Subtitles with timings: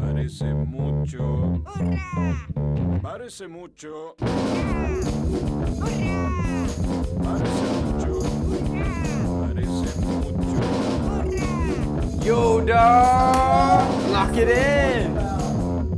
[0.00, 1.62] Parece mucho.
[3.02, 4.14] Parece mucho.
[7.22, 8.12] Parece mucho.
[9.40, 10.64] Parece mucho.
[12.24, 12.86] Yoda!
[14.12, 15.14] Lock it in!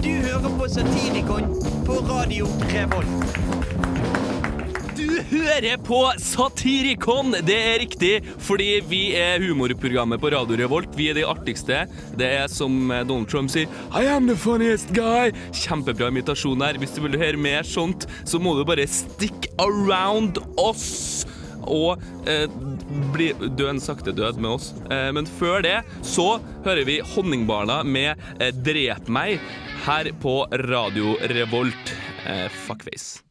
[0.03, 1.43] Du hører på Satirikon
[1.87, 3.37] på Radio Revolt.
[5.17, 8.11] Du hører på Satirikon, det er riktig,
[8.45, 10.93] fordi vi er humorprogrammet på Radio Revolt.
[10.99, 11.79] Vi er de artigste.
[12.21, 13.65] Det er som Donald Trump sier
[13.97, 15.33] I am the funniest guy.
[15.57, 16.77] Kjempebra imitasjon her.
[16.77, 21.25] Hvis du vil høre mer sånt, så må du bare stick around oss.
[21.65, 21.97] Og
[22.29, 22.45] eh,
[23.17, 24.75] bli dø en sakte død med oss.
[24.91, 26.35] Eh, men før det så
[26.67, 29.41] hører vi Honningbarna med eh, Drep meg
[29.89, 31.97] her på Radio Revolt.
[32.29, 33.26] Eh, fuckface.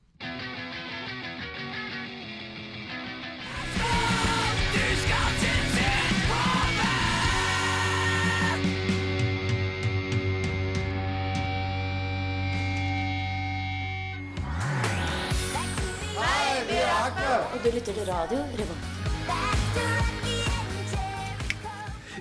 [17.66, 18.84] Du lytter til radio Revolt.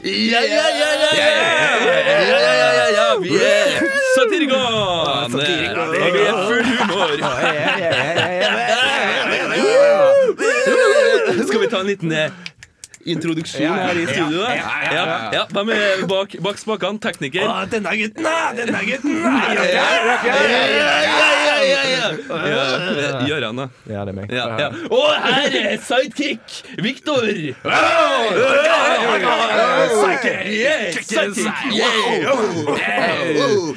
[0.05, 3.07] Ja, ja, ja, ja, ja, ja, ja, ja, ja, ja!
[3.21, 3.67] Vi er
[4.15, 5.33] Satirikon!
[5.33, 7.11] Vi er full humor.
[11.47, 12.11] Skal vi ta en liten
[13.07, 14.41] introduksjon her i studio?
[14.43, 14.55] da?
[14.95, 17.01] Ja, ja, Hvem er bak, bak spakene?
[17.05, 17.47] Tekniker?
[17.49, 18.53] Å, denne gutten, da!
[18.57, 19.13] Denne gutten!
[23.29, 23.69] Gøran, da.
[23.89, 24.33] Ja, det er meg.
[24.33, 24.69] Ja, ja.
[24.93, 26.43] Og her er sidekick
[26.85, 27.29] Viktor.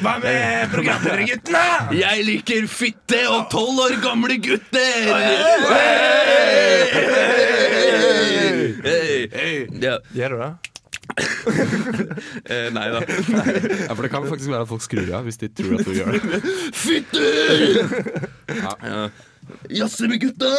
[0.03, 1.65] Hva med programlederguttene?
[1.97, 4.87] Jeg liker fitte og tolv år gamle gutter.
[9.97, 10.21] Ja.
[10.21, 10.53] Gjør du det?
[12.51, 12.99] Eh, nei da.
[13.87, 15.93] Ja, for det kan faktisk være at folk skrur av hvis de tror at du
[15.95, 16.41] gjør det.
[16.75, 17.95] Fytter!
[18.51, 19.07] Ja.
[19.71, 20.49] Jazze med gutta!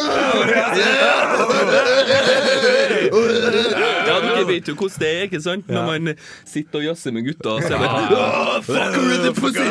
[4.09, 5.69] Ja, dere vet jo hvordan det er, ikke sant?
[5.69, 6.15] Når man
[6.49, 9.67] sitter og jazzer med gutta, så er det «Åh, Fuck with the pussy!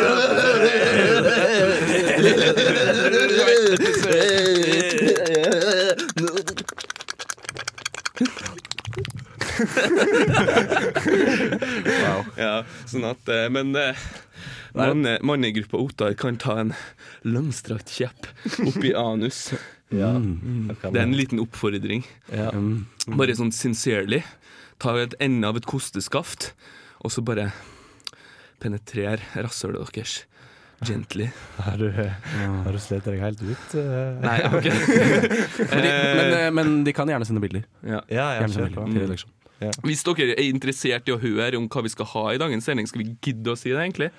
[12.38, 13.96] Ja, sånn at eh, Men eh,
[14.76, 16.72] manne, mannegruppa Ottar kan ta en
[17.26, 18.26] langstrakt kjepp
[18.66, 19.38] opp i anus.
[19.88, 20.10] Ja.
[20.20, 22.02] Det er en liten oppfordring.
[22.28, 22.50] Ja.
[23.08, 24.18] Bare sånn sincerely.
[24.76, 26.50] Ta et ende av et kosteskaft,
[27.00, 27.46] og så bare
[28.60, 30.26] penetrer rasshølet deres.
[30.84, 31.30] Gently.
[31.64, 33.72] Har du, har du slet deg helt ut?
[33.80, 34.20] eh?
[34.22, 34.68] Nei, ok.
[35.72, 37.64] Men men, eh, de kan gjerne sende bilder.
[37.80, 37.98] ja.
[38.12, 39.34] Ja, jeg Gjerne sende kjør bilder til redaksjonen.
[39.58, 42.86] Hvis dere er interessert i å høre om hva vi skal ha i dagens sending,
[42.86, 44.12] skal vi gidde å si det, egentlig?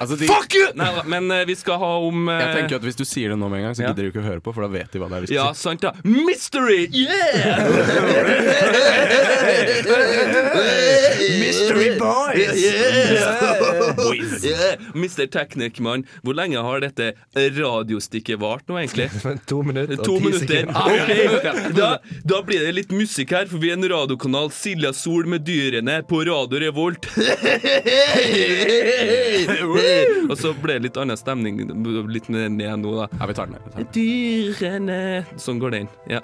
[0.00, 0.66] Altså, de, Fuck you!
[0.74, 3.38] Nei, men uh, vi skal ha om uh, jeg tenker at Hvis du sier det
[3.38, 3.92] nå med en gang, så Ja.
[3.92, 5.38] gidder de ikke å høre på, for da vet de hva det er vi skal
[5.38, 5.62] Ja, si.
[5.68, 5.92] sant, da.
[6.02, 6.88] Mystery!
[6.90, 8.64] Yeah!
[11.40, 12.56] Mystery Boys!
[12.62, 13.12] Yeah.
[14.42, 14.76] Yeah.
[14.94, 15.26] Mr.
[15.30, 19.08] Technic-mann, hvor lenge har dette radiostikket vart nå, egentlig?
[19.50, 20.46] To minutter og To ti minutter.
[20.46, 20.74] sekunder.
[20.74, 21.74] Ah, ok.
[21.76, 21.88] Da,
[22.34, 26.00] da blir det litt musikk her, for vi er en radiokanal Silja Sol med dyrene
[26.08, 27.06] på Radio Revolt.
[30.30, 31.60] Og så ble det litt annen stemning.
[32.10, 33.08] Litt ned nå, da.
[33.20, 33.60] Ja, vi tar den.
[33.74, 33.90] Den.
[33.94, 35.00] Dyrene
[35.40, 35.90] Sånn går den.
[36.10, 36.22] Ja.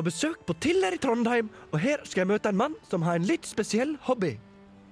[0.00, 3.18] På besøk på Tiller i Trondheim, og her skal jeg møte en mann som har
[3.18, 4.38] en litt spesiell hobby.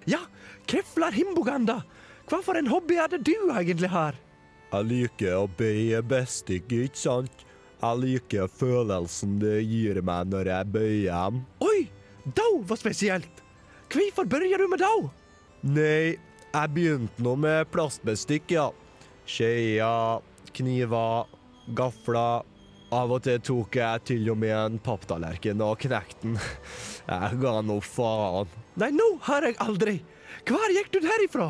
[0.08, 0.20] Ja,
[0.68, 1.80] krefler Himboganda.
[2.28, 4.18] Hva for en hobby er det du egentlig har?
[4.68, 7.44] Jeg liker å bøye bestikk, ikke sant?
[7.80, 11.40] Jeg liker følelsen det gir meg når jeg bøyer dem.
[11.64, 11.88] Oi,
[12.36, 13.40] dau var spesielt.
[13.88, 15.08] Hvorfor begynner du med dau?
[15.64, 16.18] Nei,
[16.52, 18.68] jeg begynte nå med plastbestikk, ja.
[19.24, 20.20] Skeier,
[20.52, 21.32] kniver,
[21.80, 22.44] gafler.
[22.88, 26.38] Av og til tok jeg til og med en papptallerken og knekte den.
[27.08, 28.48] Jeg ga nå faen.
[28.80, 29.94] Nei, nå har jeg aldri.
[30.48, 31.46] Hvor gikk du herifra?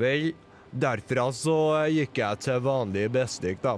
[0.00, 0.30] Vel,
[0.72, 1.56] derfra så
[1.92, 3.74] gikk jeg til vanlig bestikk, da.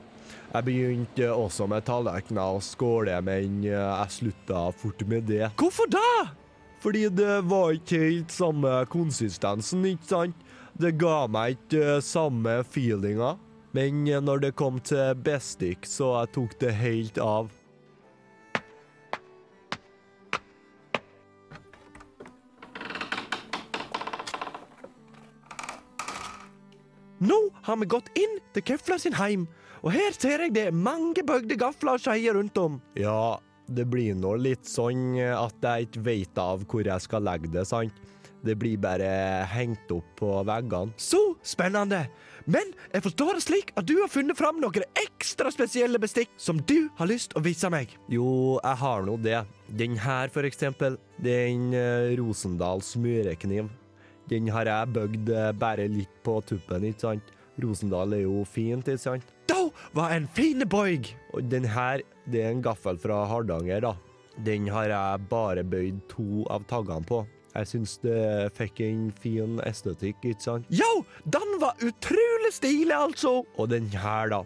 [0.54, 5.48] Jeg begynte også med tallerkener og skåle, men eh, jeg slutta fort med det.
[5.58, 6.06] Hvorfor da?
[6.84, 10.46] Fordi det var ikke helt samme konsistensen, ikke sant?
[10.78, 13.34] Det ga meg ikke eh, samme feelinga.
[13.74, 17.50] Men eh, når det kom til bestikk, så jeg tok det helt av.
[27.24, 29.46] Nå har vi gått inn til Kefla sin heim,
[29.82, 32.76] og her ser jeg det er mange bøgde gafler og skeier rundt om.
[33.00, 37.24] Ja, det blir nå litt sånn eh, at jeg ikke vet av hvor jeg skal
[37.26, 37.96] legge det, sant?
[38.44, 39.08] Det blir bare
[39.48, 40.92] hengt opp på veggene.
[41.00, 42.04] Så spennende!
[42.44, 46.60] Men jeg forstår det slik at du har funnet fram noen ekstra spesielle bestikk som
[46.60, 47.94] du har lyst å vise meg.
[48.12, 49.40] Jo, jeg har nå det.
[49.68, 50.98] Den her, for eksempel.
[51.16, 53.70] Det er en eh, Rosendal smørekniv.
[54.28, 57.32] Den har jeg bygd uh, bare litt på tuppen, ikke sant?
[57.60, 59.34] Rosendal er jo fint, ikke sant?
[59.48, 59.66] Da
[59.96, 61.12] var en fin boig!
[61.36, 62.00] Og den her,
[62.32, 63.94] det er en gaffel fra Hardanger, da.
[64.44, 67.22] Den har jeg bare bøyd to av taggene på.
[67.54, 70.72] Jeg syns det fikk en fin estetikk, ikke sant?
[70.74, 73.42] Jo, den var utrolig stilig, altså!
[73.58, 74.42] Og den her, da.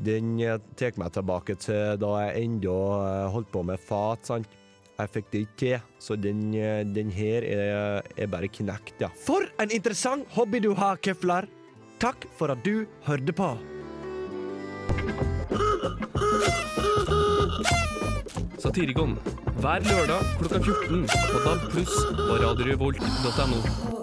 [0.00, 4.56] Den eh, tar meg tilbake til da jeg ennå eh, holdt på med fat, sant.
[5.00, 9.10] Jeg fikk det ikke til, så den, eh, den her er, er bare knekt, ja.
[9.26, 11.48] For en interessant hobby du har, Keflar.
[12.00, 13.52] Takk for at du hørte på.
[18.60, 19.16] Satirikon
[19.60, 23.99] hver lørdag klokka 14 på DAB pluss og radiorevolt.no.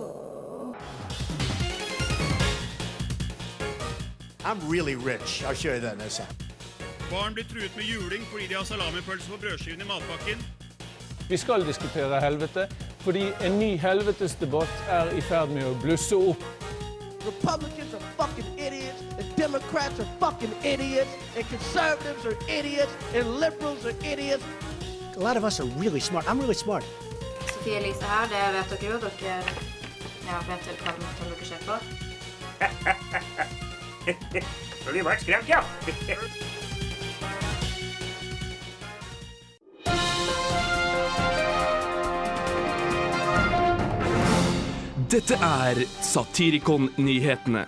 [4.48, 5.44] I'm really rich.
[5.44, 6.36] I'll show you that in a second.
[7.12, 10.46] Barn blir truet med juling fordi de har salamipølse på brødskiven i matpakken.
[11.30, 12.68] Vi skal diskutere helvete,
[13.00, 16.44] fordi en ny helvetesdebatt er i ferd med å blusse opp.
[17.28, 23.86] Republicans are fucking idiots, and Democrats are fucking idiots, and conservatives are idiots, and liberals
[23.86, 24.44] are idiots.
[25.18, 26.26] A lot of us are really smart.
[26.26, 26.86] I'm really smart.
[27.52, 29.00] Sofie Elise her, det vet dere jo.
[29.00, 29.44] Dere
[30.32, 33.66] ja, vet vel hva dere ser på.
[34.86, 35.64] Så vi var skremt, ja.
[45.08, 47.66] Dette er Satirikon-nyhetene.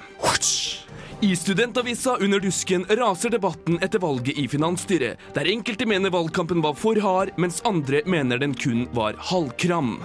[1.21, 6.77] I Studentavisa under dusken raser debatten etter valget i finansstyret, der enkelte mener valgkampen var
[6.79, 9.97] for hard, mens andre mener den kun var halvkram.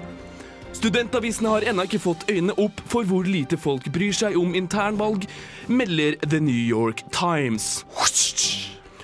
[0.75, 5.25] Studentavisene har ennå ikke fått øynene opp for hvor lite folk bryr seg om internvalg,
[5.71, 7.85] melder The New York Times.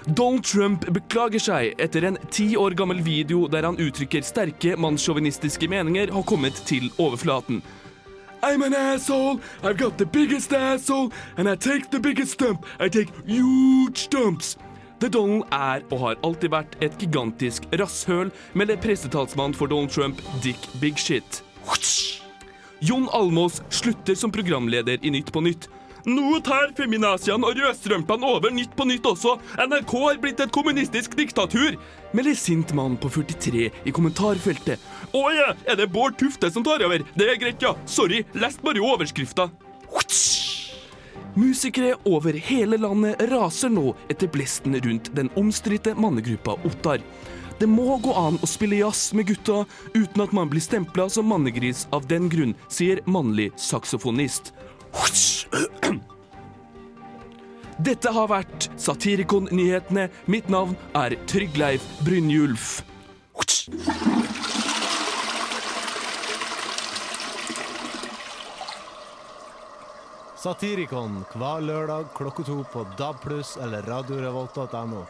[0.06, 5.68] Donald Trump beklager seg etter en ti år gammel video der han uttrykker sterke mannssjåvinistiske
[5.70, 7.62] meninger har kommet til overflaten.
[8.42, 9.38] I'm an asshole.
[9.62, 12.64] I've got the biggest asshole, and I take the biggest stump.
[12.80, 14.56] I take huge stumps.
[15.00, 20.20] The Donald er og har alltid vært et gigantisk rasshøl, melder pressetalsmann for Donald Trump,
[20.42, 21.44] Dick Big Shit.
[22.80, 25.68] Jon Almås slutter som programleder i Nytt på Nytt.
[26.08, 29.34] Nå tar feminaziene og rødstrømpene over Nytt på Nytt også.
[29.60, 31.76] NRK har blitt et kommunistisk diktatur,
[32.16, 34.80] melder sint mann på 43 i kommentarfeltet.
[35.12, 37.04] Å ja, er det Bård Tufte som tar over?
[37.14, 37.74] Det er greit, ja.
[37.84, 39.50] Sorry, lest bare overskrifta.
[41.36, 47.04] Musikere over hele landet raser nå etter blesten rundt den omstridte mannegruppa Ottar.
[47.60, 51.26] Det må gå an å spille jazz med gutta uten at man blir stempla som
[51.28, 54.54] mannegris av den grunn, sier mannlig saksofonist.
[57.80, 60.06] Dette har vært Satirikon-nyhetene.
[60.32, 62.80] Mitt navn er Trygleif Brynjulf.
[70.40, 73.28] Satirikon hver lørdag klokka to på DAB+,
[73.60, 75.04] eller radiorevolt.no.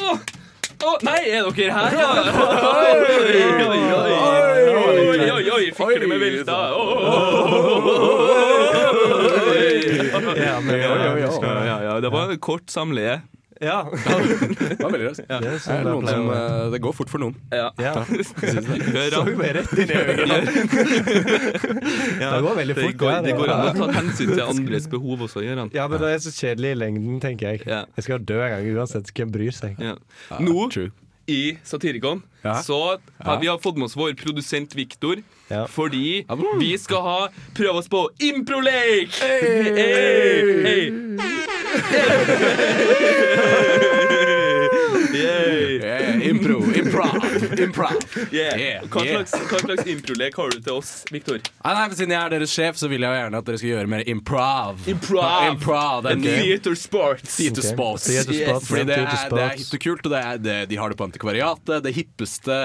[0.00, 2.08] Å, nei, er dere her, ja?
[2.70, 2.96] Oi,
[3.66, 3.80] oi,
[5.10, 6.58] oi, oi, oi, fikler med vilta?
[10.40, 10.56] Ja,
[11.64, 13.20] ja, ja, det var kort samleie.
[13.60, 13.84] Ja.
[13.92, 15.26] Det var veldig raskt.
[15.28, 17.34] Det er Det, noen som, eh, det går fort for noen.
[17.52, 17.66] Ja.
[17.76, 17.92] Ja.
[19.12, 20.38] Så vi rett inn i øynene.
[22.22, 23.34] Ja, Det går veldig det fort, går, det.
[23.36, 25.74] går an å ta hensyn til andres behov også, gjør han.
[25.76, 27.62] Ja, men det er så kjedelig i lengden, tenker jeg.
[27.68, 27.82] Ja.
[27.98, 29.12] Jeg skal dø en gang uansett.
[29.12, 29.76] Hvem bryr seg?
[29.82, 29.94] Ja.
[30.40, 30.70] Nå
[31.30, 32.22] i Satirikon
[32.64, 32.78] så
[33.22, 35.20] har vi har fått med oss vår produsent Viktor.
[35.70, 36.24] Fordi
[36.58, 37.18] vi skal ha
[37.54, 39.14] prøve oss på improlek!
[39.20, 40.64] Hey!
[40.64, 41.39] Hey!
[45.10, 45.80] Yay.
[45.80, 46.56] Yeah, impro.
[46.60, 48.32] impro, improv, improv.
[48.32, 48.56] Yeah.
[48.58, 51.40] Yeah, Hva slags, hva slags improlek har du til oss, Viktor?
[51.64, 53.72] Nei, nei, Siden jeg er deres sjef, så vil jeg jo gjerne at dere skal
[53.72, 54.84] gjøre mer improv.
[54.90, 55.46] Improv.
[55.50, 57.36] improv det er En theater sports.
[57.36, 58.06] Theater sports.
[58.08, 58.22] Okay.
[58.22, 58.68] Theater Yes.
[58.70, 60.98] Fordi det er, det er hit og kult, og det er, det, de har det
[61.00, 61.82] på antikvariatet.
[61.84, 62.60] Det hippeste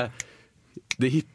[1.01, 1.29] Det hip,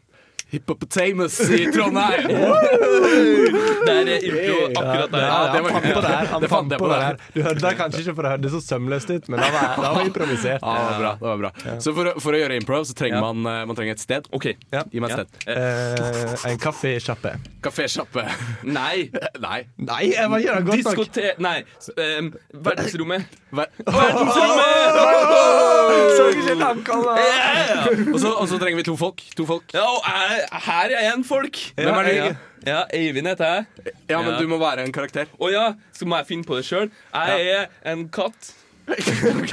[0.53, 2.27] hippopotamus i Trondheim.
[3.87, 5.25] det er impro akkurat der.
[5.25, 6.27] Ja, det var- han fant på det her.
[6.31, 7.17] Han det fant fant på det her.
[7.35, 9.91] Du hørte det kanskje ikke, for det hørtes så sømløst ut, men det var, det
[9.97, 10.61] var improvisert.
[10.63, 11.13] Ja, det var bra.
[11.21, 11.51] det var bra
[11.87, 13.23] Så for, for å gjøre improv så trenger Ja.
[13.33, 14.29] man, eh, man trenger et sted.
[14.33, 14.47] OK.
[14.91, 15.17] Gi meg et Ja.
[15.17, 15.29] sted.
[15.47, 17.35] Eh, en kafésjappe.
[17.63, 18.27] Kafésjappe.
[18.79, 19.11] Nei.
[19.41, 19.61] Nei.
[19.79, 20.97] Nei, jeg må gjøre det godt nok.
[20.97, 21.33] Diskote...
[21.39, 21.59] Nei.
[21.97, 23.23] em, verdensrommet.
[23.51, 23.67] Ver
[26.17, 29.23] Så ikke langt, og, så, og så trenger vi to folk.
[29.39, 29.65] To folk.
[29.75, 31.59] Ja, og jeg, her er en folk.
[31.79, 32.37] Hvem er det?
[32.69, 33.93] Ja, Eivind heter jeg.
[34.11, 34.39] Ja, men Ja.
[34.43, 35.31] du må være en karakter.
[35.41, 35.67] Å ja,
[35.97, 36.91] så må jeg finne på det sjøl.
[37.15, 38.53] Jeg er en katt.
[38.91, 39.53] Ok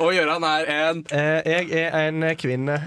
[0.00, 2.78] Og Gøran er en Eh, jeg er en kvinne.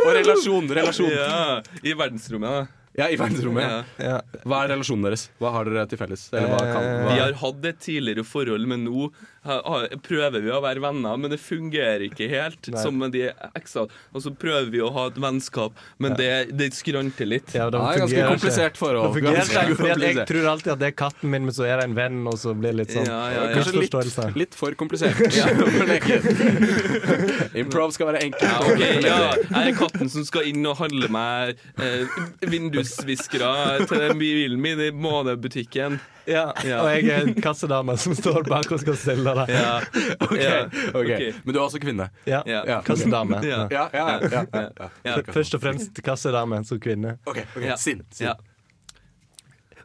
[0.00, 0.68] Og relasjon.
[0.70, 1.10] relasjon.
[1.12, 2.66] Ja, I verdensrommet, da.
[2.98, 3.62] Ja, i verdensrommet.
[3.64, 3.82] Ja.
[4.02, 4.16] Ja.
[4.44, 5.28] Hva er relasjonen deres?
[5.40, 6.24] Hva har dere til felles?
[6.34, 7.12] Eller hva kan, hva?
[7.14, 9.10] Vi har hatt et tidligere forhold, men nå
[9.42, 11.16] prøver vi å være venner.
[11.20, 12.82] Men det fungerer ikke helt, Nei.
[12.82, 13.22] som med de
[13.56, 13.86] eksa.
[14.12, 17.54] Og så prøver vi å ha et vennskap, men det, det skranter litt.
[17.56, 18.30] Ja, det er ganske fungerer ikke.
[18.36, 19.14] komplisert forhold.
[19.16, 19.54] Det Ganske
[20.00, 22.36] jeg tror alltid at det er katten min, men så er det en venn, og
[22.40, 23.52] så blir det litt sånn Ja, ja, ja.
[23.56, 23.94] Kanskje litt,
[24.40, 25.16] litt for komplisert.
[27.60, 28.44] Improv skal være enkelt.
[28.44, 29.18] Ja, okay, ja.
[29.38, 31.42] Jeg er katten som skal inn og handle meg
[31.80, 32.02] eh,
[32.50, 33.52] vindusviskere
[33.90, 35.92] til bilen min i månedbutikken.
[36.30, 36.78] Ja, Ja.
[36.84, 39.46] Og jeg er en kassedame som står bak og skal selge det.
[39.56, 39.80] Ja.
[40.30, 40.44] Okay.
[40.44, 40.60] Ja.
[40.94, 41.10] ok.
[41.10, 41.42] Ok.
[41.44, 42.06] Men du er også kvinne?
[42.26, 42.42] Ja.
[42.86, 43.40] Kassedame.
[43.46, 43.64] Ja.
[43.70, 44.88] Ja, ja, ja, ja, ja, ja.
[45.04, 45.16] Ja.
[45.18, 47.16] F- Først og fremst kassedame som kvinne.
[47.26, 47.66] Ok, okay.
[47.66, 47.76] Ja.
[47.76, 48.04] Sinn.
[48.14, 48.30] Sin.
[48.30, 48.34] Ja.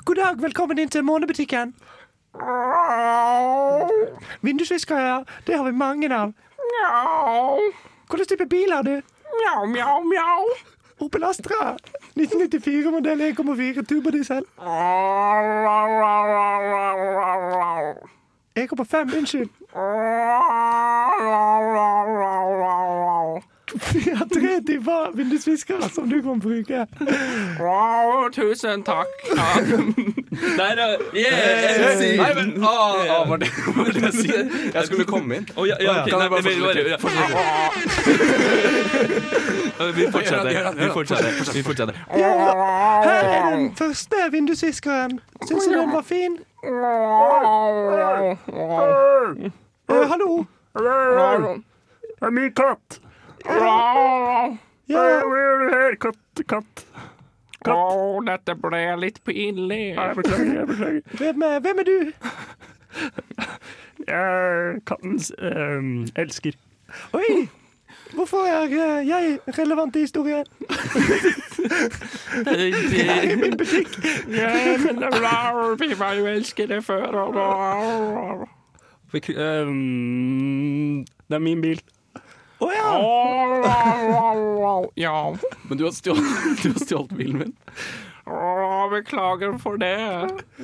[0.05, 1.73] God dag, velkommen inn til månebutikken.
[4.45, 5.15] Vindusvisker ja.
[5.47, 6.33] det har vi mange av.
[8.09, 8.99] Hvordan type bil har du?
[9.35, 10.43] Mjau, mjau, mjau.
[11.07, 11.73] Opel Astra.
[12.15, 14.45] 1994-modell 1,4 turbodiesel.
[18.53, 19.49] 1,5, unnskyld.
[23.75, 26.85] Vi har tre typer vindusviskere som du kan bruke.
[28.33, 29.07] tusen takk.
[30.57, 30.97] Der.
[31.15, 34.51] Yeah, Nei, men ah, ah, var det, var det Sinn?
[34.73, 35.47] Jeg skulle komme inn.
[35.55, 36.11] Oh, ja, ja, okay.
[36.11, 36.85] Kan jeg bare fortsette?
[39.95, 40.73] Vi fortsetter.
[40.73, 41.53] Vi fortsetter.
[41.53, 41.93] Vi fortsetter.
[42.09, 45.19] Her er den første vindusviskeren.
[45.47, 46.37] Syns du den var fin?
[49.89, 50.45] Eh, hallo?
[50.75, 53.04] Det er min katt.
[53.45, 54.53] Ja,
[54.85, 55.03] Hva
[55.39, 56.41] gjør du her, katt?
[56.49, 56.85] Katt?
[57.65, 59.95] Å, dette ble litt pinlig.
[59.95, 61.01] Jeg beklager, jeg beklager.
[61.17, 61.97] hvem, er, hvem er du?
[64.05, 66.53] Jeg er kattens ehm, elsker.
[67.17, 67.47] Oi!
[68.15, 68.69] Hvorfor er
[69.03, 70.45] jeg relevant i historien?
[72.45, 72.59] Jeg
[73.01, 73.89] er i min butikk.
[74.29, 74.51] Ja,
[74.85, 75.01] men
[75.81, 77.17] vi var jo elskere før.
[77.25, 78.47] og-
[79.15, 81.81] ehm, Det er min bil.
[82.59, 82.91] Å ja.
[84.95, 85.35] Ja.
[85.69, 86.23] Men du har stjålet,
[86.63, 87.55] du har stjålet bilen min.
[88.91, 89.97] Beklager for det.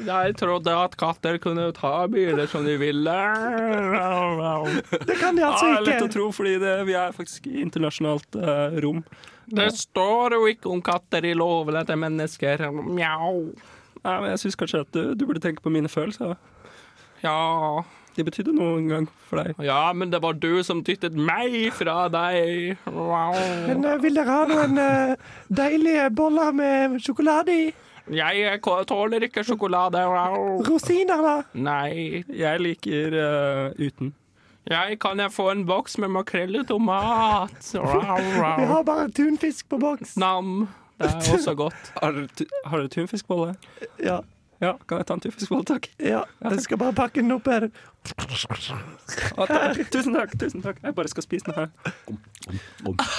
[0.08, 3.18] Jeg trodde at katter kunne ta biler som de ville.
[4.90, 7.52] Det kan de altså Ja, det er lett å tro, fordi det, vi er faktisk
[7.52, 9.04] i internasjonalt uh, rom.
[9.46, 12.66] Det står jo ikke om katter i lovene til mennesker.
[12.72, 13.52] Mjau.
[14.02, 16.40] Nei, men jeg syns kanskje at du, du burde tenke på mine følelser.
[17.22, 17.84] Ja
[18.16, 19.60] De betydde noe en gang for deg.
[19.64, 22.74] Ja, men det var du som dyttet meg fra deg.
[22.92, 23.38] Wow.
[23.70, 27.70] Men eh, vil dere ha noen uh, deilige boller med sjokolade i?
[28.12, 30.02] Jeg tåler ikke sjokolade.
[30.12, 30.60] Wow.
[30.68, 31.36] Rosiner, da?
[31.56, 34.12] Nei, jeg liker uh, uten.
[34.68, 37.56] Jeg kan jeg få en boks med makrell i tomat?
[37.74, 38.20] Wow,
[38.60, 40.18] Vi har bare tunfisk på boks.
[40.22, 40.68] Nam.
[41.02, 41.94] Det er også godt.
[41.98, 43.56] Har du tu- har dere tunfiskbolle?
[44.04, 44.20] Ja.
[44.62, 45.88] Ja, kan jeg ta en tunfiskbolle, takk?
[46.00, 46.22] ja.
[46.46, 47.66] Jeg skal bare pakke den opp her.
[49.38, 49.90] Å, takk.
[49.94, 50.78] Tusen takk, tusen takk.
[50.86, 51.68] Jeg bare skal spise den her.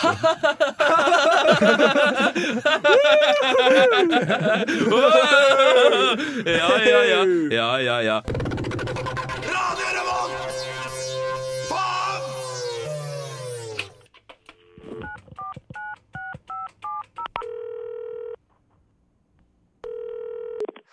[6.46, 7.24] Ja, ja, ja.
[7.50, 8.22] Ja, ja, ja.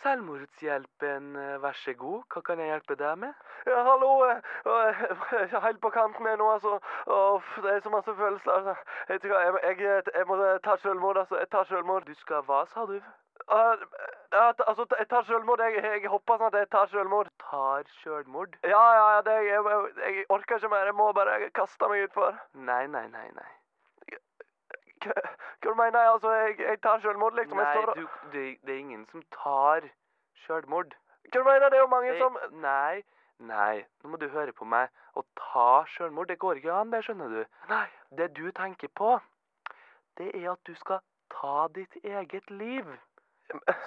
[0.04, 2.22] Selvmordshjelpen, eh, vær så god.
[2.34, 3.34] Hva kan jeg hjelpe deg med?
[3.68, 4.12] Ja, hallo.
[4.26, 6.80] jeg er Helt på kanten her nå, altså.
[7.08, 8.52] Uff, det er så masse følelser.
[8.52, 8.76] Altså.
[9.10, 11.38] Jeg, tror jeg, jeg, jeg, jeg må ta selvmord, altså.
[11.38, 12.08] Jeg tar selvmord.
[12.08, 13.00] Du skal hva, sa du?
[13.52, 15.60] Ja, altså, jeg tar selvmord.
[15.60, 17.32] Jeg, jeg hopper sånn at jeg tar selvmord.
[17.50, 18.60] Tar selvmord?
[18.64, 19.64] Ja, ja, ja, det, jeg,
[20.06, 20.92] jeg orker ikke mer.
[20.92, 22.38] Jeg må bare kaste meg utfor.
[22.54, 23.50] Nei, nei, nei, nei.
[25.04, 25.14] Hva
[25.64, 26.12] hva mener jeg?
[26.14, 27.58] Altså, jeg, jeg tar selvmord, liksom.
[27.58, 27.96] Nei, og...
[27.96, 29.88] du, det, det er ingen som tar
[30.46, 30.96] selvmord.
[31.34, 31.70] Hva mener?
[31.70, 33.04] Det er jo mange Det- som Nei,
[33.40, 34.90] nei, nå må du høre på meg.
[35.16, 37.44] Å ta selvmord, det går ikke an, det skjønner du.
[37.70, 37.86] Nei,
[38.18, 39.20] det du tenker på,
[40.18, 41.00] det er at du skal
[41.32, 42.86] ta ditt eget liv.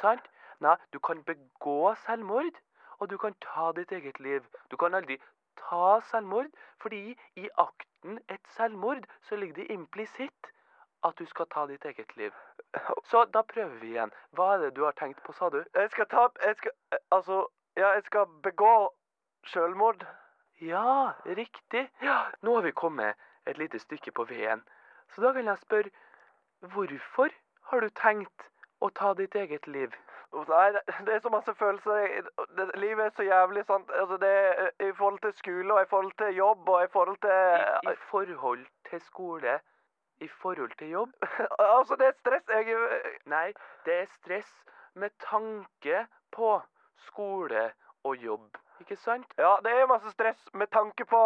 [0.00, 0.28] Sant?
[0.62, 2.56] Nei, du kan begå selvmord,
[3.00, 4.44] og du kan ta ditt eget liv.
[4.70, 5.18] Du kan aldri
[5.58, 6.48] ta selvmord,
[6.80, 10.52] fordi i akten et selvmord så ligger det implisitt
[11.04, 12.32] at du skal ta ditt eget liv.
[13.10, 14.12] Så da prøver vi igjen.
[14.36, 15.62] Hva er det du har tenkt på, sa du?
[15.74, 16.70] Jeg skal ta Jeg skal
[17.10, 18.92] Altså, ja, jeg skal begå
[19.46, 20.06] selvmord.
[20.60, 21.90] Ja, riktig.
[22.02, 23.14] Ja, nå har vi kommet
[23.46, 24.62] et lite stykke på veien.
[25.14, 25.90] Så da kan jeg spørre,
[26.60, 27.28] hvorfor
[27.62, 28.48] har du tenkt
[28.80, 29.90] å ta ditt eget liv?
[30.32, 32.28] Nei, det, det er så masse følelser.
[32.56, 33.90] Det, livet er så jævlig, sant.
[33.90, 37.18] Altså, det er i forhold til skole, og i forhold til jobb, og i forhold
[37.26, 39.58] til I, I forhold til skole,
[40.22, 41.12] i forhold til jobb?
[41.58, 42.48] Altså, det er stress.
[42.48, 42.76] Jeg
[43.26, 43.52] Nei,
[43.86, 44.52] det er stress
[44.94, 46.60] med tanke på
[47.06, 47.70] skole
[48.04, 49.34] og jobb, ikke sant?
[49.38, 51.22] Ja, det er masse stress med tanke på,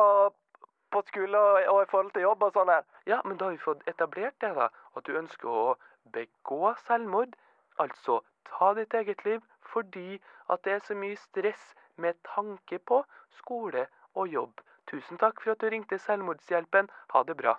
[0.92, 2.84] på skole og, og i forhold til jobb og sånn her.
[3.06, 4.68] Ja, men da har vi fått etablert det, da.
[4.96, 5.66] At du ønsker å
[6.12, 7.36] begå selvmord.
[7.82, 10.20] Altså ta ditt eget liv fordi
[10.52, 13.02] at det er så mye stress med tanke på
[13.40, 14.62] skole og jobb.
[14.90, 16.88] Tusen takk for at du ringte Selvmordshjelpen.
[17.12, 17.56] Ha det bra.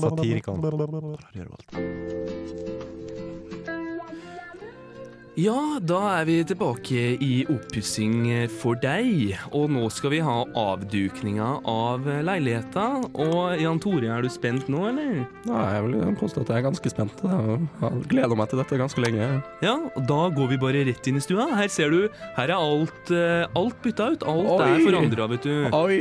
[0.00, 0.58] Satirikon.
[5.38, 9.36] Ja, da er vi tilbake i oppussing for deg.
[9.54, 12.86] Og nå skal vi ha avdukninga av leiligheta.
[13.14, 15.20] Og Jan Tore, er du spent nå, eller?
[15.46, 17.22] Ja, jeg vil påstå at jeg er ganske spent.
[17.22, 19.28] Jeg har gleda meg til dette ganske lenge.
[19.62, 21.46] Ja, og da går vi bare rett inn i stua.
[21.60, 22.02] Her ser du,
[22.36, 24.26] her er alt, eh, alt bytta ut.
[24.34, 24.66] Alt Oi.
[24.66, 25.54] er forandra, vet du.
[25.78, 26.00] Oi,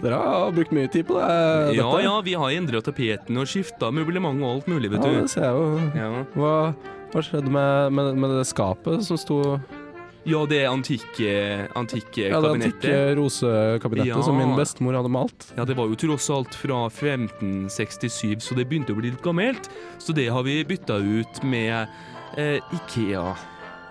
[0.00, 1.28] dere har brukt mye tid på det.
[1.28, 1.76] Dette.
[1.76, 5.12] ja, ja, vi har endra tapeten og skifta møblement og alt mulig, vet du.
[5.12, 6.26] Ja, det ser jeg jo.
[6.40, 6.56] Hva,
[7.12, 9.38] hva skjedde med, med, med det skapet som sto
[10.24, 11.32] Ja, det er antikke,
[11.74, 12.84] antikke Ja, det kabinettet.
[12.86, 14.22] antikke rosekabinettet Ja.
[14.22, 15.48] som min bestemor hadde malt.
[15.58, 19.66] Ja, det var jo tross alt fra 1567, så det begynte å bli litt gammelt.
[19.98, 21.88] Så det har vi bytta ut med
[22.38, 23.32] eh, Ikea.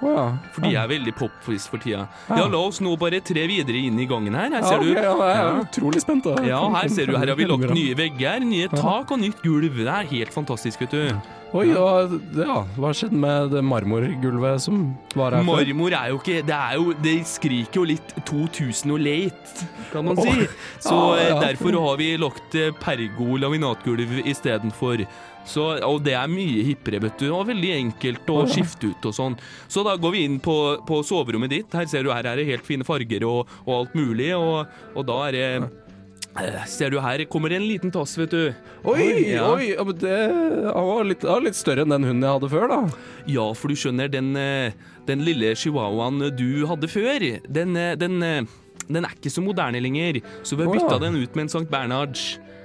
[0.02, 2.08] Fordi jeg er veldig popfis for tida.
[2.32, 4.50] Ja, la oss nå bare tre videre inn i gangen her.
[4.50, 6.34] Her Ja, ser ok, Okay, ja, jeg er utrolig spent, da.
[6.48, 9.78] Ja, her ser du, her har vi lagt nye vegger, nye tak og nytt gulv.
[9.78, 11.22] Det er helt fantastisk, vet du.
[11.52, 15.50] Oi, og, ja, hva skjedde med det marmorgulvet som var her før?
[15.50, 20.08] Marmor er jo ikke Det er jo Det skriker jo litt 2000 og late, kan
[20.08, 20.48] man si.
[20.80, 21.42] Så ja, eh, ja.
[21.44, 25.04] derfor har vi lagt eh, pergo laminatgulv istedenfor.
[25.44, 29.18] Så, og det er mye hippere, vet du, og veldig enkelt å skifte ut og
[29.18, 29.38] sånn.
[29.68, 30.56] Så da går vi inn på,
[30.88, 31.76] på soverommet ditt.
[31.76, 35.08] Her ser du her er det helt fine farger og, og alt mulig, og, og
[35.10, 35.48] da er det
[36.66, 38.54] Ser du her kommer en liten tass, vet du.
[38.88, 39.50] Oi, Ja.
[39.52, 40.16] oi, ja, men det
[40.72, 42.80] han var litt, var litt større enn den hunden jeg hadde før, da.
[43.28, 44.72] Ja, for du skjønner, den, eh,
[45.06, 47.20] den lille chihuahuaen du hadde før,
[47.52, 48.44] den, eh, den, eh,
[48.88, 50.22] den er ikke så moderne lenger.
[50.44, 50.80] Så vi har ja.
[50.80, 51.70] bytta den ut med en St.
[51.70, 52.18] Bernhard.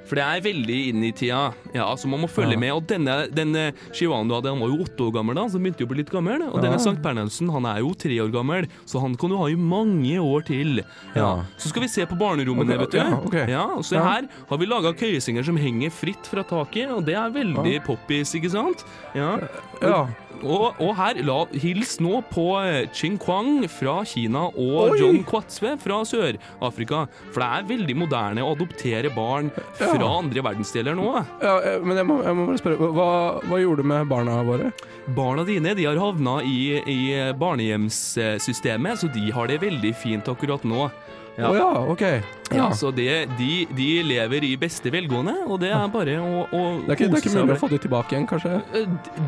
[0.07, 1.53] For det er veldig inn i tida.
[1.75, 2.59] Ja, så Man må følge Ja.
[2.59, 2.73] med.
[2.73, 5.65] Og denne, denne chihuahuaen du hadde, han var jo åtte år gammel da, så han
[5.67, 6.43] begynte jo å bli litt gammel.
[6.49, 6.63] Og Ja.
[6.71, 9.57] denne Sankt Bernhardsen, han er jo tre år gammel, så han kan du ha i
[9.57, 10.77] mange år til.
[11.15, 11.21] Ja.
[11.37, 11.43] Ja.
[11.59, 12.99] Så skal vi se på barnerommene, okay, vet du.
[12.99, 13.35] ja, ok.
[13.49, 14.03] Ja, Ja.
[14.13, 18.35] her har vi laga køyesenger som henger fritt fra taket, og det er veldig poppis,
[18.35, 18.85] ikke sant?
[19.15, 19.39] Ja.
[19.83, 20.07] Ja.
[20.45, 24.99] Og, og her, la, hils nå på eh, Ching Kwang fra Kina og Oi!
[25.01, 27.07] John Kwatzwe fra Sør-Afrika.
[27.33, 30.11] For det er veldig moderne å adoptere barn fra Ja.
[30.19, 31.09] andre verdensdeler nå.
[31.43, 33.09] Ja, eh, men jeg må, jeg må bare spørre, hva,
[33.49, 34.71] hva gjorde du med barna våre?
[35.17, 37.01] Barna dine de har havna i, i
[37.39, 40.89] barnehjemssystemet, så de har det veldig fint akkurat nå.
[41.37, 42.01] Å ja, ok.
[42.01, 42.67] Ja, Ja.
[42.73, 46.95] så det, de, de lever i beste velgående, og det er bare å, å Det
[46.95, 48.53] er ikke, det er ikke mulig å få de tilbake igjen, kanskje?
[48.73, 48.87] Eh,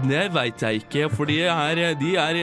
[0.09, 2.39] Det veit jeg ikke, for de, er, de er,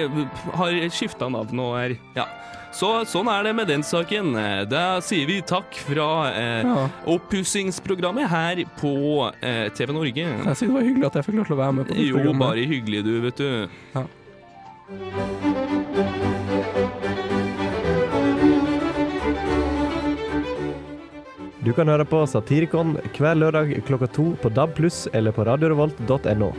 [0.60, 2.28] har skifta navn og er Ja.
[2.76, 4.34] Så sånn er det med den saken.
[4.68, 6.90] Da sier vi takk fra eh, Ja.
[7.08, 10.26] oppussingsprogrammet her på eh, TV Norge.
[10.28, 12.04] Jeg sier det var hyggelig at jeg fikk lov til å være med på det
[12.10, 12.44] Jo, programmet.
[12.50, 13.50] bare hyggelig du, vet du.
[13.96, 14.06] Ja.
[21.66, 24.78] Du kan høre på Satirikon hver lørdag klokka to på DAB+,
[25.18, 26.52] eller på radiorevolt.no.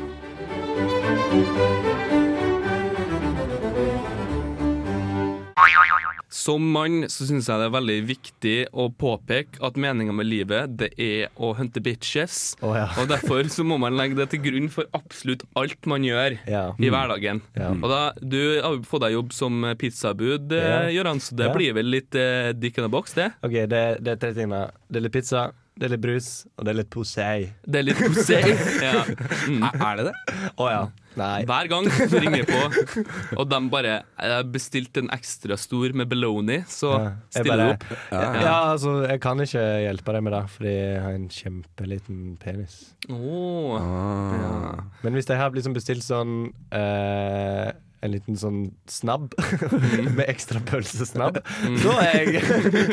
[6.46, 10.76] som mann så syns jeg det er veldig viktig å påpeke at meninga med livet,
[10.78, 12.54] det er å hunte bitches.
[12.62, 12.86] Oh, ja.
[13.02, 16.64] Og derfor så må man legge det til grunn for absolutt alt man gjør Ja.
[16.78, 17.42] i hverdagen.
[17.58, 17.72] Ja.
[17.76, 20.90] Og da, Du har fått deg jobb som pizzabud, eh.
[20.96, 23.32] Gøran, så det blir vel litt eh, dick in a box, det?
[23.42, 24.50] OK, det, det er tre ting.
[24.54, 27.48] da Det er litt pizza, det er litt brus, og det er litt posei.
[27.68, 28.38] Det er litt posei.
[28.86, 29.02] ja.
[29.04, 29.66] mm.
[29.68, 30.14] Er det det?
[30.56, 30.86] Å ja.
[31.16, 31.44] Nei.
[31.48, 33.04] Hver gang du ringer på,
[33.40, 37.12] og de bare har bestilt en ekstra stor med bologna, så Ja.
[37.32, 37.86] Stiller du opp.
[38.12, 38.56] Ja.
[38.72, 42.76] altså, jeg kan ikke hjelpe deg med det, fordi jeg har en kjempeliten penis.
[43.12, 43.88] Åh.
[44.40, 44.52] Ja.
[45.04, 46.36] Men hvis jeg har liksom bestilt sånn
[46.72, 47.72] eh,
[48.04, 48.58] en liten sånn
[48.90, 49.32] snabb
[50.16, 51.76] med ekstra pølsesnabb, Mm.
[51.82, 52.42] da er jeg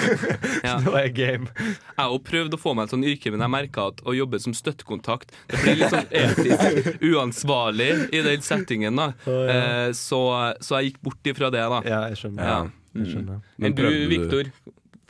[0.64, 0.78] Ja.
[0.86, 1.48] Da er jeg game.
[1.60, 4.40] Jeg har prøvd å få meg et sånt yrke, men jeg merka at å jobbe
[4.42, 8.96] som støttekontakt Det blir litt sånn etisk uansvarlig i den settingen.
[8.96, 9.58] da Oh, ja.
[9.58, 10.20] Eh, så,
[10.64, 11.82] så jeg gikk bort ifra det, da.
[11.88, 12.48] Ja, jeg skjønner.
[12.48, 12.62] Ja.
[12.98, 13.44] Jeg skjønner.
[13.58, 14.50] Men Men du, Viktor,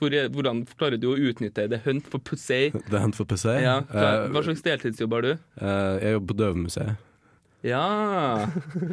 [0.03, 2.71] hvordan klarer du å utnytte det hunt for pussy?
[2.73, 3.53] Det er Hunt for Pussy?
[3.63, 5.31] Ja, hva, Eh, slags deltidsjobb har du?
[5.61, 6.95] eh, jeg jobber på Døvemuseet.
[7.63, 8.47] Ja.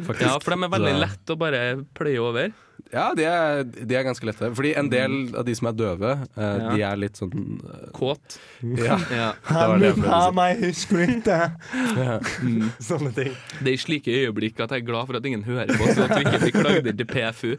[0.07, 0.21] Faktisk.
[0.23, 1.63] ja, for de er veldig lett å bare
[1.97, 2.53] pløye over.
[2.91, 4.49] Ja, de er, de er ganske lette.
[4.57, 6.71] Fordi en del av de som er døve, uh, Ja.
[6.73, 8.39] de er litt sånn uh, Kåt.
[8.61, 8.97] Ja.
[9.21, 9.31] Ja.
[9.81, 11.37] Det ha meg husker du ikke?
[12.81, 13.33] Sånne ting.
[13.59, 16.05] Det er i slike øyeblikk at jeg er glad for at ingen hører på, så
[16.05, 17.51] at vi ikke blir klagd til PFU.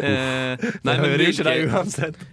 [0.00, 1.54] Uh, nei, men hvilke,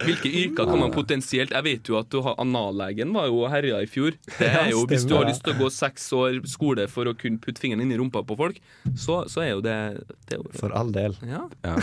[0.03, 3.81] hvilke yrker kan man potensielt Jeg vet jo at du har anallegen var jo herja
[3.83, 4.15] i fjor.
[4.37, 7.15] Det er jo, Hvis du har lyst til å gå seks år skole for å
[7.17, 8.61] kunne putte fingeren inn i rumpa på folk,
[8.95, 9.77] så, så er jo det,
[10.29, 11.17] det er jo, For all del.
[11.27, 11.45] Ja.
[11.65, 11.77] Ja.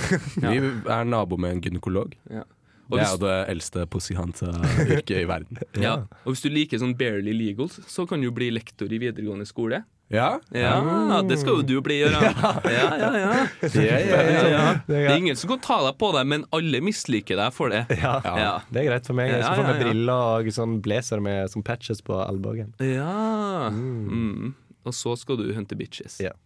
[0.60, 2.14] Vi er nabo med en gynekolog.
[2.30, 2.44] Ja.
[2.90, 5.58] Og Det er jo det eldste posihanta-yrket i verden.
[5.80, 5.94] Ja.
[6.24, 9.82] Og hvis du liker sånn barely legals, så kan du bli lektor i videregående skole.
[10.12, 10.34] Ja?
[10.52, 12.26] Ja, det skal jo du bli, Gøran.
[12.68, 13.30] Ja, ja, ja.
[13.72, 14.42] Ja, ja, ja.
[14.52, 14.64] ja.
[14.86, 17.86] Det er ingen som kan ta deg på deg, men alle misliker deg for det.
[18.02, 18.52] Ja, Ja.
[18.68, 19.32] det er greit for meg.
[19.32, 22.74] Jeg skal få meg briller og sånn blazer med sånn patches på albuen.
[22.84, 23.70] Ja.
[23.72, 24.52] Mm.
[24.84, 26.20] Og så skal du hunte bitches.
[26.20, 26.36] Ja.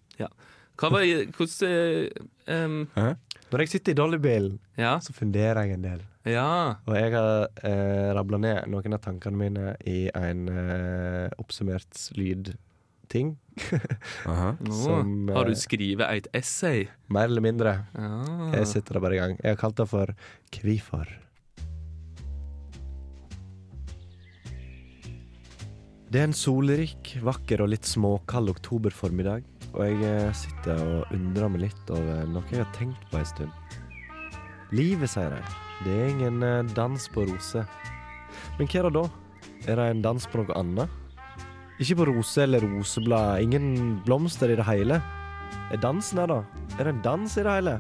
[0.79, 2.75] Hva var Hvordan em,
[3.49, 4.99] Når jeg sitter i Dollybilen, Ja.
[5.01, 6.01] så funderer jeg en del.
[6.29, 6.77] Ja.
[6.87, 13.39] Og jeg har eh, rabla ned noen av tankene mine i en eh, oppsummert lydting.
[14.29, 16.85] Har du skrevet et essay?
[17.09, 17.73] Mer eller mindre.
[17.97, 18.51] Ja.
[18.59, 19.39] Jeg setter det bare i gang.
[19.41, 20.13] Jeg har kalt det for
[20.53, 21.09] Kvifor.
[26.09, 29.43] Det er en solrik, vakker og litt småkald oktoberformiddag,
[29.75, 33.29] og jeg eh, sitter og undrer meg litt over noe jeg har tenkt på en
[33.29, 33.77] stund.
[34.75, 35.57] Livet, sier jeg.
[35.85, 37.69] Det er ingen eh, dans på roser.
[38.59, 39.05] Men hva er det da?
[39.69, 40.97] Er det en dans på noe annet?
[41.79, 44.99] Ikke på rose eller roseblad, ingen blomster i det hele.
[45.71, 46.43] Er dansen her, da?
[46.79, 47.79] Er det en dans i det hele?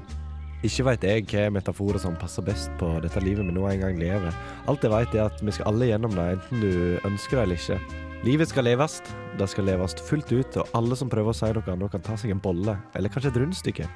[0.66, 3.98] Ikke veit jeg hva metaforer som passer best på dette livet vi nå en gang
[3.98, 4.34] lever.
[4.70, 6.72] Alt jeg veit, er at vi skal alle gjennom det, enten du
[7.06, 8.06] ønsker det eller ikke.
[8.26, 8.96] Livet skal leves,
[9.38, 12.16] det skal leves fullt ut, og alle som prøver å si noe annet, kan ta
[12.18, 13.86] seg en bolle, eller kanskje et rundstykke.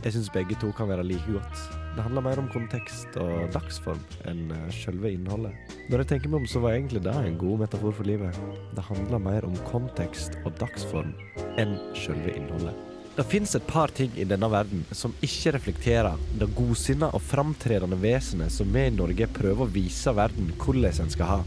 [0.00, 1.66] Jeg syns begge to kan være like godt.
[1.92, 4.00] Det handler mer om kontekst og dagsform
[4.30, 5.52] enn eh, selve innholdet.
[5.90, 8.40] Når jeg tenker meg om, så var egentlig det en god metafor for livet.
[8.72, 11.12] Det handler mer om kontekst og dagsform
[11.60, 12.72] enn selve innholdet.
[13.18, 18.00] Det fins et par ting i denne verden som ikke reflekterer det godsinna og framtredende
[18.00, 21.42] vesenet som vi i Norge prøver å vise verden hvordan en skal ha.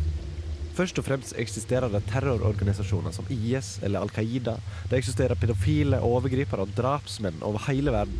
[0.71, 4.55] Først og fremst eksisterer det terrororganisasjoner som IS eller Al Qaida.
[4.87, 8.15] Det eksisterer pedofile, overgripere og drapsmenn over hele verden.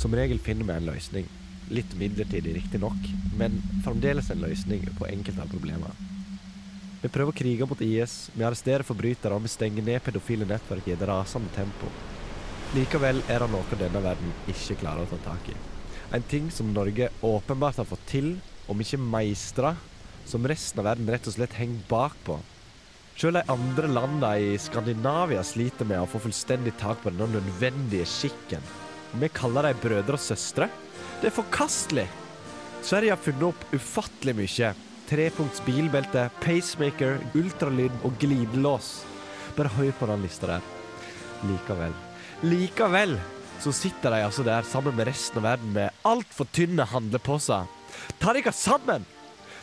[0.00, 1.26] Som regel finner vi en løsning.
[1.70, 5.92] Litt midlertidig, riktignok, men fremdeles en løsning på enkelte av problemene.
[7.00, 10.88] Vi prøver å krige mot IS, vi arresterer forbrytere og vi stenger ned pedofile nettverk
[10.88, 11.92] i et rasende tempo.
[12.76, 15.56] Likevel er det noe denne verden ikke klarer å ta tak i.
[16.16, 18.34] En ting som Norge åpenbart har fått til,
[18.68, 19.76] om ikke meistra,
[20.30, 22.38] som resten av verden rett og slett henger bakpå.
[23.20, 28.06] Selv de andre landene i Skandinavia sliter med å få fullstendig tak på denne nødvendige
[28.08, 28.62] skikken.
[29.20, 30.70] Vi kaller dem brødre og søstre.
[31.20, 32.06] Det er forkastelig!
[32.80, 34.70] Sverige har funnet opp ufattelig mye.
[35.10, 39.02] Trepunkts bilbelte, pacemaker, ultralyd og glidelås.
[39.58, 40.72] Bare hør på den lista der.
[41.44, 41.92] Likevel.
[42.46, 43.18] Likevel
[43.60, 47.68] så sitter de altså der sammen med resten av verden med altfor tynne handleposer.
[48.22, 49.04] Ta dere sammen!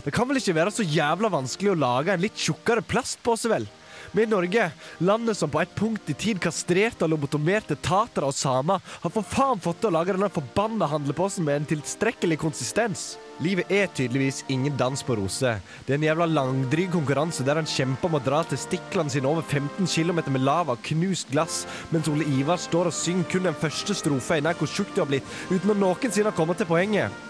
[0.06, 3.68] Det kan vel ikke være så jævla vanskelig å lage en litt tjukkere plastpose, vel?
[4.12, 4.72] Vi i Norge,
[5.04, 9.26] landet som på et punkt i tid kastrerte og lobotomerte tatere og samer, har for
[9.26, 13.18] faen fått til å lage denne forbanna handleposen med en tilstrekkelig konsistens.
[13.44, 15.60] Livet er tydeligvis ingen dans på roser.
[15.86, 19.30] Det er en jævla langdryg konkurranse der en kjemper om å dra til stiklene sine
[19.30, 23.50] over 15 km med lava og knust glass, mens Ole Ivar står og synger kun
[23.52, 26.72] den første strofa i nær hvor tjukk du har blitt, uten å noensinne kommet til
[26.72, 27.28] poenget.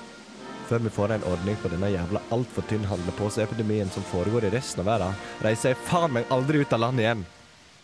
[0.68, 4.84] Før vi får en ordning på denne jævla altfor tynn handleposeepidemien som foregår i resten
[4.84, 5.14] av verden,
[5.46, 7.22] reiser jeg faen meg aldri ut av landet igjen.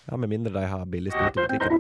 [0.10, 1.80] Ja, med mindre de har billig sprit i butikken.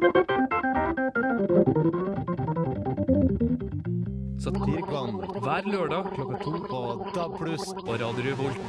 [4.43, 6.79] Satirikvann hver lørdag klokka to på
[7.15, 8.59] DAB pluss og Radio Revolt.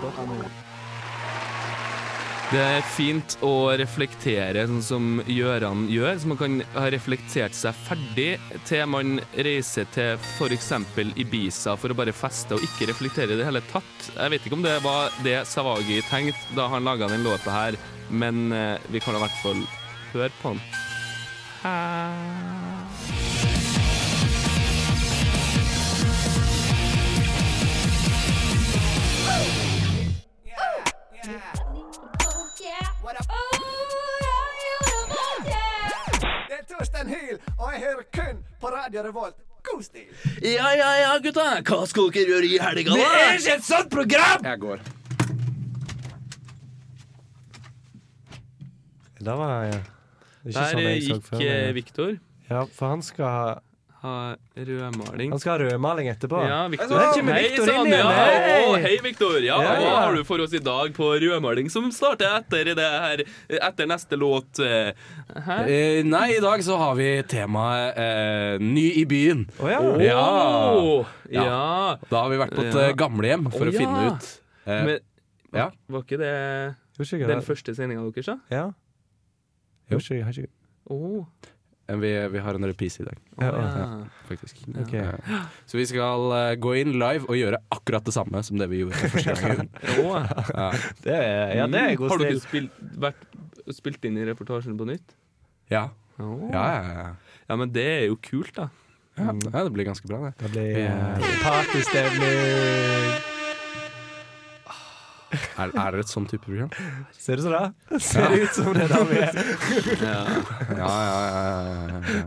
[2.52, 7.74] Det er fint å reflektere sånn som Gjøran gjør, så man kan ha reflektert seg
[7.86, 8.36] ferdig
[8.68, 10.70] til man reiser til f.eks.
[11.24, 14.10] Ibiza for å bare feste og ikke reflektere i det hele tatt.
[14.12, 17.72] Jeg vet ikke om det var det Savagi tenkte da han laga den låta her,
[18.12, 19.64] men eh, vi kan i hvert fall
[20.12, 20.62] høre på den.
[36.48, 39.36] Det er Torstein Hyl, og jeg hører kun på Radio Revolt.
[39.64, 40.10] God stil!
[40.44, 41.46] Ja, ja, ja, gutta.
[41.64, 42.98] Hva skal dere gjøre i helga, da?
[43.00, 44.44] Det er ikke et sånt program!
[44.44, 44.82] Jeg går.
[49.24, 49.78] Det var ja.
[50.44, 51.46] ikke Der sånn jeg så gikk meg.
[51.48, 52.10] eh, Viktor.
[52.50, 53.54] Ja, for han skal ha
[54.04, 54.34] Ha
[54.68, 55.30] rødmaling.
[55.32, 56.36] Han skal ha rødmaling etterpå.
[56.44, 56.90] Ja, Victor.
[57.00, 57.94] Der kommer Hei Victor inn igjen!
[57.96, 58.10] ja.
[58.12, 58.58] Hei!
[58.66, 59.36] oh, hei, Victor.
[59.40, 59.94] Ja, Ja, hva ja.
[60.02, 63.22] har du for oss i dag på rødmaling, som starter etter det her
[63.70, 64.60] Etter neste låt?
[64.60, 64.92] eh,
[65.46, 65.56] Hæ?
[65.72, 69.46] Eh, nei, i dag så har vi temaet eh, Ny i byen.
[69.58, 69.80] Oh, ja.
[70.76, 71.48] Åh, ja.
[72.10, 72.84] Da har vi vært på et Ja.
[72.90, 74.28] eh, gamlehjem for Å, å finne ut
[74.68, 74.98] eh, Men
[75.56, 75.70] ja.
[75.88, 76.34] var ikke det
[77.00, 77.42] den det.
[77.48, 78.36] første sendinga deres, da?
[78.52, 78.66] Ja.
[79.88, 79.98] Jo.
[79.98, 80.48] Ikke.
[80.92, 81.24] Åh.
[81.86, 83.18] Eh, Vi, vi har en reprise i dag.
[83.40, 83.88] Ja, ja.
[84.28, 84.62] faktisk.
[84.84, 85.02] Okay.
[85.04, 85.42] Ja.
[85.66, 88.82] Så vi skal eh, gå inn live og gjøre akkurat det samme som det vi
[88.84, 89.68] gjorde første gang.
[90.54, 90.70] Ja.
[91.04, 93.28] Det er, ja, det er god Har du ikke spilt, vært,
[93.74, 95.14] spilt inn i reportasjen på nytt?
[95.72, 95.88] Ja.
[96.20, 96.48] Oh.
[96.52, 97.06] Ja, ja, ja.
[97.48, 98.70] Ja, men det er jo kult, da.
[99.18, 100.34] Ja, ja, det blir ganske bra, det.
[100.40, 103.33] Det blir Vi, partystemning.
[105.54, 106.70] Er, er det et sånn type program?
[107.14, 107.98] Ser det så da?
[108.02, 109.34] Ser det ut som det der vi er?
[110.02, 110.22] Ja,
[110.74, 112.24] ja, ja, ja, ja, ja.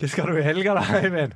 [0.00, 1.32] Hva skal du i helga, da, Eivind?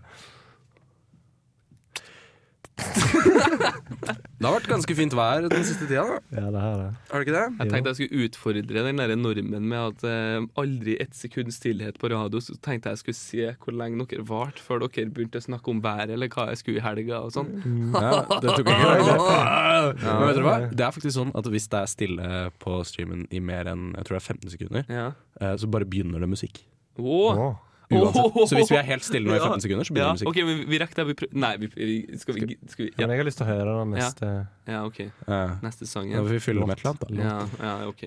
[4.44, 6.18] Det har vært ganske fint vær den siste tida, da.
[6.36, 6.88] Ja, det har det.
[7.08, 7.44] Har det ikke det?
[7.62, 11.96] Jeg tenkte jeg skulle utfordre den der normen med at eh, aldri ett sekund stillhet
[12.02, 12.42] på radio.
[12.44, 15.80] Så tenkte jeg skulle se hvor lenge dere varte før dere begynte å snakke om
[15.84, 17.50] været eller hva jeg skulle i helga og sånn.
[17.96, 18.12] Ja,
[18.44, 20.04] det tok ikke lang tid.
[20.04, 20.56] Men vet dere hva?
[20.76, 24.04] Det er faktisk sånn at hvis det er stille på streamen i mer enn jeg
[24.10, 25.06] tror det er 15 sekunder, Ja.
[25.40, 26.60] eh, så bare begynner det musikk.
[27.00, 27.46] Åh.
[27.90, 28.48] Uansett.
[28.48, 30.30] Så hvis vi er helt stille nå i 15 sekunder, så ja, begynner det musikk.
[30.30, 31.06] Ok, men vi rekker det.
[31.10, 33.46] Vi prøver Nei, vi, vi, skal vi, skal vi Ja, men jeg har lyst til
[33.46, 35.00] å høre den neste Ja, ja OK.
[35.04, 35.40] Ja.
[35.64, 36.12] Neste sang.
[36.14, 37.04] Da får vi fylle med et eller annet.
[37.04, 37.24] da.
[37.24, 38.06] Ja, ja, OK.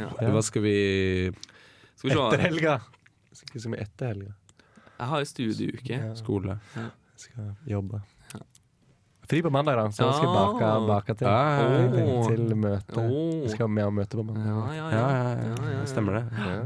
[0.00, 0.08] Ja.
[0.34, 0.78] Hva skal vi
[1.94, 2.24] Skal vi se.
[2.24, 2.78] Etter helga.
[3.34, 4.34] Skal vi etter helga?
[4.94, 6.02] Jeg har studieuke.
[6.18, 6.58] Skole.
[6.74, 6.88] Ja.
[7.18, 8.02] Skal jobbe.
[9.28, 10.44] Fri på mandag, da, så skal jeg Ja.
[10.52, 11.26] bake, bake til.
[11.26, 12.22] Ja, ja, ja.
[12.28, 12.98] Til- Til møte.
[12.98, 13.48] Oh.
[13.48, 14.46] Skal vi ha møte på mandag?
[14.46, 14.98] Ja, ja, Ja, ja.
[14.98, 15.84] ja, ja, ja, ja, ja.
[15.86, 16.24] stemmer det.
[16.36, 16.44] Ja.
[16.44, 16.64] Jeg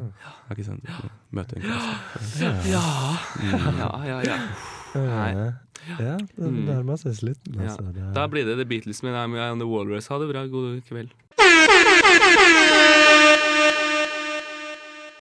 [0.49, 0.85] har ikke sendt
[1.31, 1.55] møte.
[1.63, 2.83] Ja.
[3.79, 4.39] Ja, ja, ja.
[4.95, 5.53] Nei.
[6.01, 6.65] Ja, det Mm.
[6.67, 7.61] nærmer seg slutten.
[7.61, 7.83] Altså.
[7.95, 10.09] Det Da blir det The Beatles med I'm on The Walrus.
[10.09, 10.47] Ha det bra.
[10.47, 11.11] God kveld.